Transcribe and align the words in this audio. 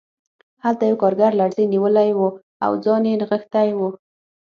هلته 0.63 0.83
یو 0.89 0.97
کارګر 1.03 1.31
لړزې 1.41 1.65
نیولی 1.73 2.09
و 2.15 2.21
او 2.65 2.71
ځان 2.83 3.01
یې 3.09 3.13
نغښتی 3.21 3.69
و 3.77 3.79